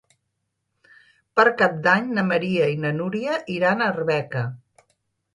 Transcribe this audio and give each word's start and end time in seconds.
Per 1.39 1.43
Cap 1.59 1.75
d'Any 1.87 2.07
na 2.17 2.23
Maria 2.29 2.69
i 2.75 2.79
na 2.85 2.91
Núria 2.95 3.35
iran 3.57 3.83
a 3.85 3.91
Arbeca. 3.97 4.43